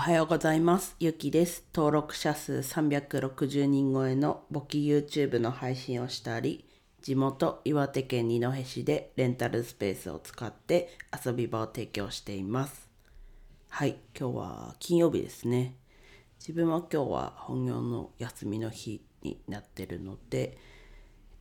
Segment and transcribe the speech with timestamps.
[0.00, 0.96] はようございます。
[0.98, 1.62] ゆきです。
[1.74, 6.64] 登録者数360人超えの簿記 YouTube の配信をしたり、
[7.02, 10.88] 地元岩手県二戸市でレンタルスペースを使って
[11.22, 12.88] 遊び場を提供しています。
[13.68, 15.76] はい、今日は金曜日ですね。
[16.38, 20.56] 自分は今日は本業の休みの日になってるので、えっ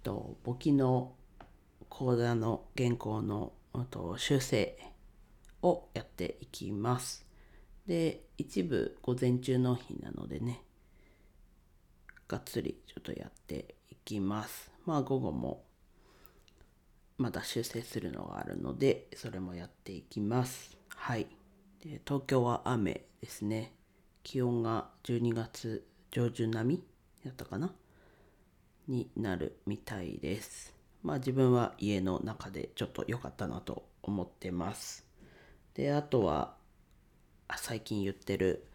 [0.04, 1.14] と、簿記の
[1.88, 3.54] 講座の原稿の
[3.90, 4.78] と修正
[5.62, 7.29] をやっていきます。
[7.90, 10.62] で、一部午前中納品なのでね、
[12.28, 14.72] がっつりちょっとやっていきます。
[14.86, 15.66] まあ午後も
[17.18, 20.78] まだ修正するのがあるので、それもやっていきます。
[20.90, 21.26] はい。
[21.84, 23.74] で東京は雨ですね。
[24.22, 26.84] 気温が12月上旬並み
[27.24, 27.74] やったかな？
[28.88, 30.76] になるみたいです。
[31.02, 35.08] まあ自分は家の中でちょっと良かったなと思ってます。
[35.74, 36.59] で、あとは
[37.58, 38.68] 最近言ってる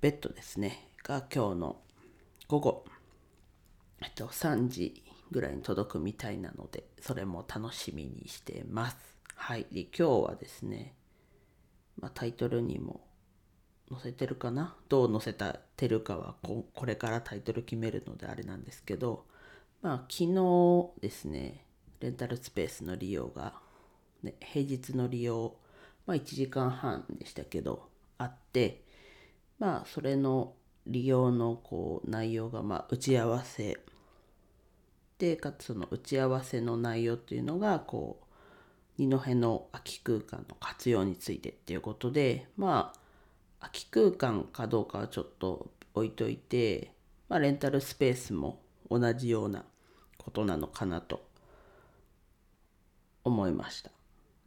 [0.00, 0.88] ベッドですね。
[1.02, 1.76] が今日の
[2.48, 2.84] 午後、
[4.02, 8.96] えっと、3時ぐらいに届くみたいなので、それも楽しみにしてます。
[9.34, 9.66] はい。
[9.72, 10.94] で、今日はですね、
[11.98, 13.00] まあ、タイトルにも
[13.90, 14.76] 載せてるかな？
[14.88, 19.24] どう載せたてるかはここれからタイトル決めるのであれなんですけど、
[19.82, 21.64] まあ昨日ですね、
[22.00, 23.54] レンタルスペースの利用が、
[24.22, 25.56] ね、平日の利用、
[26.06, 28.82] まあ1時間半でしたけど、あって、
[29.58, 30.54] まあそれの
[30.86, 33.78] 利用のこう内容がまあ打ち合わせ
[35.22, 38.24] で、かつその打ち合わせの内容っていうのが、こう、
[38.98, 42.98] 二戸の空き空間の活用についてっていうことで、まあ、
[43.60, 46.90] 空き空間かどうかはちょっと置いといて、
[47.28, 49.64] まあ、レンタルスペースも同じような
[50.18, 51.24] ことなのかなと
[53.22, 53.92] 思いました。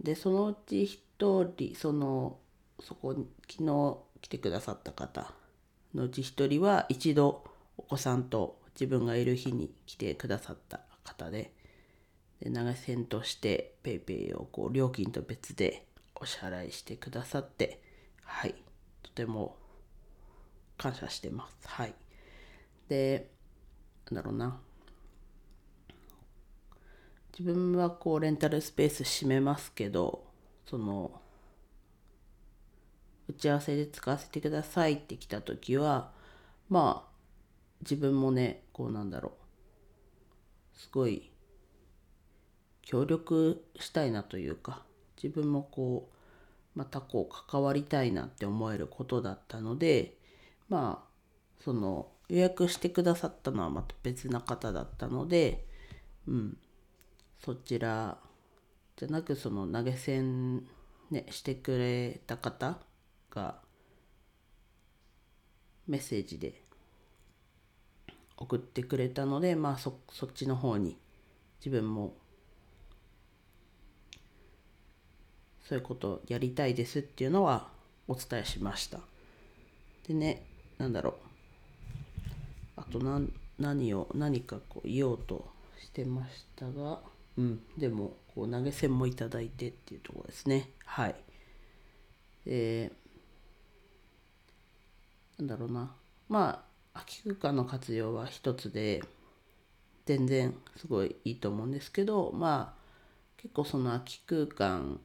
[0.01, 2.39] で、そのうち一人、その、
[2.81, 3.13] そこ
[3.49, 5.31] 昨日来てくださった方
[5.93, 7.45] のうち一人は一度
[7.77, 11.53] お子さんと自分がいる日に来てくださった方で、
[12.41, 15.85] で投げ銭として PayPay をこう料金と別で
[16.15, 17.81] お支払いしてくださって
[18.23, 18.55] はい。
[19.01, 19.55] とても
[20.77, 21.69] 感謝してます。
[21.69, 21.93] はい。
[22.89, 23.29] で
[24.11, 24.59] なんだろうな。
[27.37, 30.24] 自分はこうレンタルスペース閉めますけど
[30.65, 31.21] その
[33.27, 36.11] 打ち合わせで使わせてくださいって来た時は
[36.69, 37.15] まあ
[37.81, 39.45] 自分もねこうなんだろう。
[40.77, 41.31] すごい
[42.81, 44.83] 協力したいなというか
[45.21, 46.09] 自分もこ
[46.75, 50.17] うまたこう関わりたいなって思えることだったので
[50.69, 55.65] まあその予約してくださったのはまた別な方だったので
[56.27, 56.57] うん
[57.43, 58.17] そちら
[58.97, 60.67] じゃなくその投げ銭
[61.11, 62.77] ねしてくれた方
[63.29, 63.59] が
[65.87, 66.61] メッセージで
[68.37, 70.97] 送ってくれたのでまあそそっちの方に
[71.59, 72.15] 自分も
[75.67, 77.67] そういうことやりたいですっていうのは
[78.07, 78.99] お伝えしました。
[80.07, 80.45] でね、
[80.77, 81.13] なんだろう。
[82.77, 85.47] あと何何を、何かこう言おうと
[85.81, 86.99] してましたが、
[87.37, 90.71] うん、でも、こう投げ銭もいただいてっていうところですね。
[90.85, 91.15] はい。
[92.45, 92.91] で、
[95.37, 95.93] なんだろうな。
[96.29, 99.03] まあ、空き空間の活用は一つで、
[100.05, 102.85] 全然すごいいいと思うんですけど、まあ、
[103.37, 104.99] 結構その空き空間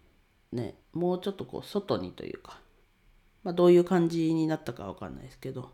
[0.53, 2.59] ね、もうちょっとこう外にというか、
[3.43, 5.71] まあ、どういう感じになったかわかんないですけど、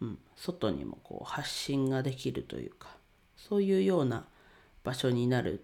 [0.00, 2.88] うん、外にもこう発信ができるというか
[3.36, 4.24] そういうような
[4.82, 5.62] 場所になる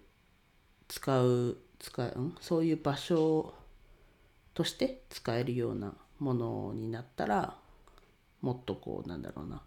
[0.88, 3.54] 使う使う、ん、そういう場所
[4.54, 7.56] として使えるようなものになったら
[8.40, 9.62] もっとこうなんだろうな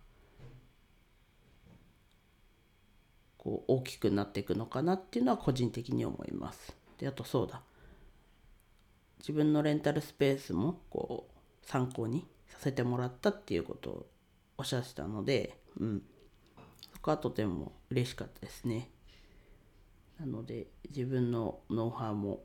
[3.37, 6.75] こう大きくなっていくのかなっていうのは個人的に思います。
[6.97, 7.61] であとそうだ
[9.19, 14.05] 自分のレンタルスペースもこう参考にさせてもらったっていうことを
[14.57, 16.01] おっしゃってたので、うん、
[16.93, 18.89] そこはとても嬉しかったですね。
[20.19, 22.43] なので自分のノウハウも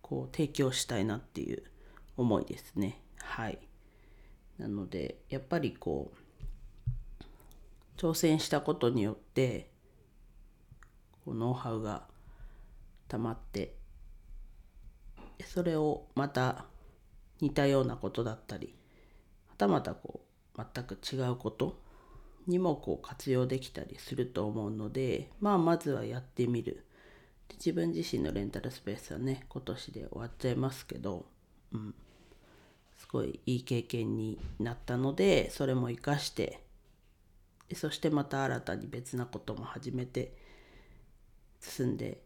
[0.00, 1.62] こう提供したいなっていう
[2.16, 3.00] 思いですね。
[3.18, 3.58] はい。
[4.58, 6.20] なのでやっぱりこう
[7.96, 9.70] 挑戦したことによって
[11.24, 12.04] こうノウハウが
[13.08, 13.74] 溜まって
[15.44, 16.66] それをまた
[17.40, 18.74] 似たようなことだったり
[19.48, 20.20] はたまたこ
[20.56, 21.78] う全く違うこと
[22.46, 26.84] にもこう活用できたりすると思うのでまあまずはやってみる。
[27.48, 31.26] で自分自身のレンタルスペースはね今年で終わっちゃいますけど、
[31.72, 31.94] うん、
[32.96, 36.60] すごいいい経験になったのでそれも活かして
[37.68, 40.34] でそしてまた新たに別なことも始めて
[41.60, 42.20] 進んで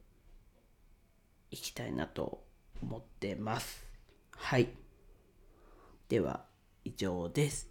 [1.50, 2.42] いきたいなと
[2.82, 3.84] 思ってます。
[4.30, 4.68] はい。
[6.08, 6.44] では
[6.84, 7.70] 以上です。